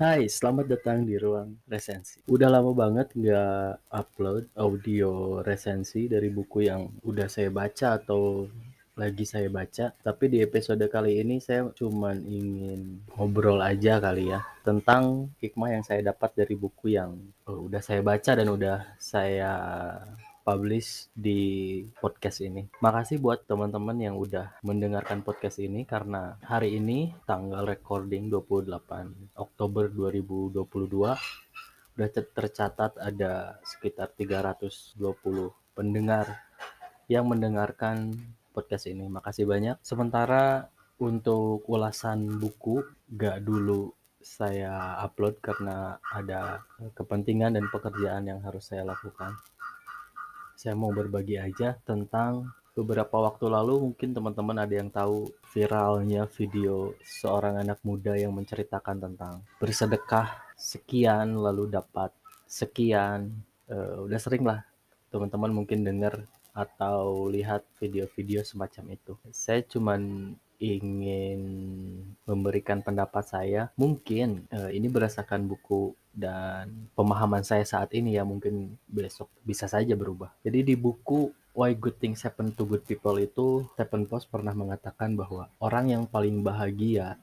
[0.00, 2.24] Hai, selamat datang di ruang resensi.
[2.24, 8.48] Udah lama banget nggak upload audio resensi dari buku yang udah saya baca atau
[8.96, 9.92] lagi saya baca.
[9.92, 15.84] Tapi di episode kali ini saya cuman ingin ngobrol aja kali ya tentang hikmah yang
[15.84, 19.52] saya dapat dari buku yang oh, udah saya baca dan udah saya
[20.40, 21.40] publish di
[22.00, 22.66] podcast ini.
[22.80, 29.92] Makasih buat teman-teman yang udah mendengarkan podcast ini karena hari ini tanggal recording 28 Oktober
[29.92, 30.56] 2022
[32.00, 34.96] udah tercatat ada sekitar 320
[35.76, 36.40] pendengar
[37.12, 38.16] yang mendengarkan
[38.56, 39.04] podcast ini.
[39.10, 39.76] Makasih banyak.
[39.84, 46.60] Sementara untuk ulasan buku gak dulu saya upload karena ada
[46.92, 49.32] kepentingan dan pekerjaan yang harus saya lakukan
[50.60, 56.92] saya mau berbagi aja tentang beberapa waktu lalu mungkin teman-teman ada yang tahu viralnya video
[57.00, 62.12] seorang anak muda yang menceritakan tentang bersedekah sekian lalu dapat
[62.44, 63.40] sekian.
[63.72, 64.60] Uh, udah sering lah
[65.08, 69.16] teman-teman mungkin dengar atau lihat video-video semacam itu.
[69.32, 71.40] Saya cuman ingin
[72.30, 78.78] memberikan pendapat saya mungkin uh, ini berdasarkan buku dan pemahaman saya saat ini ya mungkin
[78.86, 80.30] besok bisa saja berubah.
[80.46, 85.18] Jadi di buku Why Good Things Happen to Good People itu Stephen Post pernah mengatakan
[85.18, 87.18] bahwa orang yang paling bahagia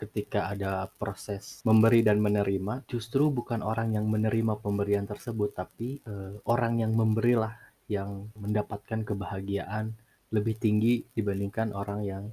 [0.00, 6.42] ketika ada proses memberi dan menerima justru bukan orang yang menerima pemberian tersebut tapi uh,
[6.42, 7.54] orang yang memberilah
[7.86, 9.94] yang mendapatkan kebahagiaan
[10.34, 12.24] lebih tinggi dibandingkan orang yang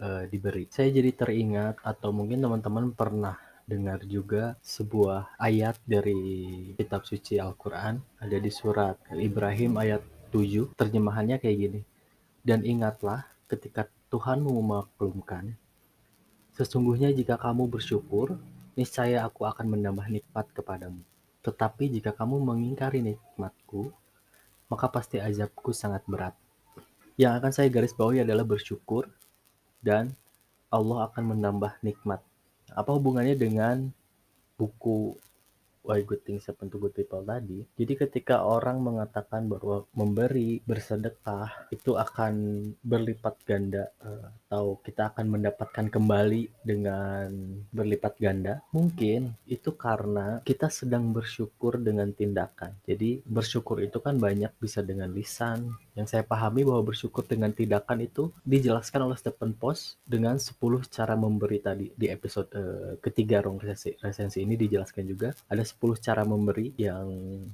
[0.00, 0.66] uh, diberi.
[0.72, 3.36] Saya jadi teringat atau mungkin teman-teman pernah
[3.68, 8.02] dengar juga sebuah ayat dari kitab suci Al-Quran.
[8.18, 10.02] Ada di surat Ibrahim ayat
[10.34, 11.80] 7 terjemahannya kayak gini.
[12.42, 15.54] Dan ingatlah ketika Tuhanmu memaklumkan
[16.50, 18.34] sesungguhnya jika kamu bersyukur
[18.74, 21.04] niscaya aku akan menambah nikmat kepadamu.
[21.46, 23.94] Tetapi jika kamu mengingkari nikmatku
[24.66, 26.34] maka pasti azabku sangat berat.
[27.18, 29.10] Yang akan saya garis bawahi adalah bersyukur
[29.80, 30.12] dan
[30.70, 32.22] Allah akan menambah nikmat
[32.70, 33.90] apa hubungannya dengan
[34.54, 35.18] buku
[35.80, 37.64] Why Good Things Happen to Good People tadi.
[37.64, 42.32] Jadi ketika orang mengatakan bahwa memberi, bersedekah itu akan
[42.84, 47.30] berlipat ganda eh, atau kita akan mendapatkan kembali dengan
[47.70, 52.74] berlipat ganda, mungkin itu karena kita sedang bersyukur dengan tindakan.
[52.82, 55.70] Jadi bersyukur itu kan banyak bisa dengan lisan.
[55.94, 60.58] Yang saya pahami bahwa bersyukur dengan tindakan itu dijelaskan oleh Stephen Post dengan 10
[60.90, 65.78] cara memberi tadi di episode uh, ketiga Rong resensi, resensi ini dijelaskan juga ada 10
[66.02, 67.06] cara memberi yang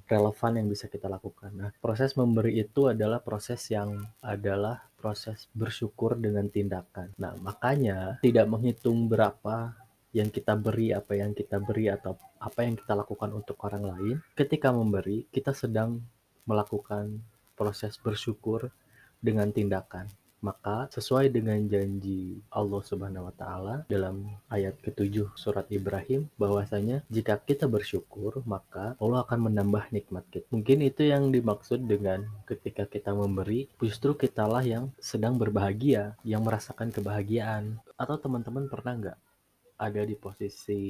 [0.08, 1.52] relevan yang bisa kita lakukan.
[1.52, 7.12] Nah, proses memberi itu adalah proses yang adalah proses bersyukur dengan tindakan.
[7.20, 9.76] Nah, makanya tidak menghitung berapa
[10.16, 14.16] yang kita beri, apa yang kita beri atau apa yang kita lakukan untuk orang lain.
[14.32, 16.00] Ketika memberi, kita sedang
[16.48, 17.20] melakukan
[17.52, 18.72] proses bersyukur
[19.20, 20.08] dengan tindakan.
[20.44, 27.40] Maka sesuai dengan janji Allah Subhanahu wa taala dalam ayat ketujuh surat Ibrahim bahwasanya jika
[27.40, 30.46] kita bersyukur maka Allah akan menambah nikmat kita.
[30.52, 36.92] Mungkin itu yang dimaksud dengan ketika kita memberi justru kitalah yang sedang berbahagia, yang merasakan
[36.92, 37.80] kebahagiaan.
[37.96, 39.18] Atau teman-teman pernah nggak
[39.76, 40.84] ada di posisi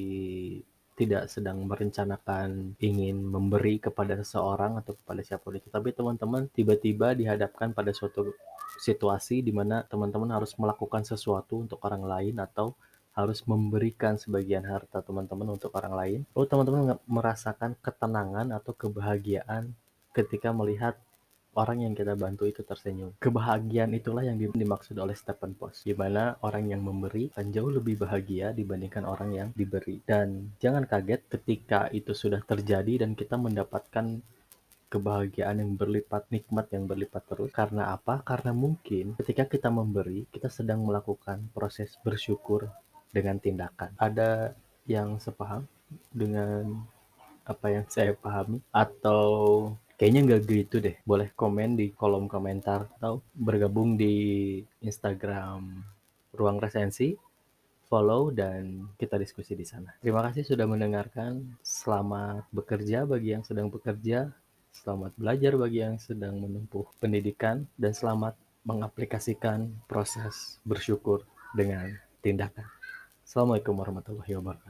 [0.97, 7.77] tidak sedang merencanakan ingin memberi kepada seseorang atau kepada siapa itu, tapi teman-teman tiba-tiba dihadapkan
[7.77, 8.33] pada suatu
[8.81, 12.73] situasi di mana teman-teman harus melakukan sesuatu untuk orang lain atau
[13.17, 16.21] harus memberikan sebagian harta teman-teman untuk orang lain.
[16.37, 19.73] Oh, teman-teman merasakan ketenangan atau kebahagiaan
[20.13, 21.01] ketika melihat
[21.57, 23.17] orang yang kita bantu itu tersenyum.
[23.17, 28.05] Kebahagiaan itulah yang dimaksud oleh Stephen Post, di mana orang yang memberi akan jauh lebih
[28.05, 30.05] bahagia dibandingkan orang yang diberi.
[30.05, 34.21] Dan jangan kaget ketika itu sudah terjadi dan kita mendapatkan
[34.87, 37.51] kebahagiaan yang berlipat, nikmat yang berlipat terus.
[37.51, 38.23] Karena apa?
[38.23, 42.71] Karena mungkin ketika kita memberi, kita sedang melakukan proses bersyukur
[43.11, 43.97] dengan tindakan.
[43.99, 44.55] Ada
[44.87, 45.67] yang sepaham
[46.15, 46.87] dengan
[47.47, 49.23] apa yang saya pahami atau
[49.97, 50.97] kayaknya nggak gitu deh.
[51.03, 55.83] Boleh komen di kolom komentar atau bergabung di Instagram
[56.37, 57.17] Ruang Resensi,
[57.89, 59.97] follow dan kita diskusi di sana.
[60.05, 61.57] Terima kasih sudah mendengarkan.
[61.65, 64.31] Selamat bekerja bagi yang sedang bekerja.
[64.77, 68.37] Selamat belajar bagi yang sedang menempuh pendidikan dan selamat
[68.69, 71.25] mengaplikasikan proses bersyukur
[71.57, 72.69] dengan tindakan.
[73.25, 74.65] Assalamualaikum warahmatullahi wabarakatuh.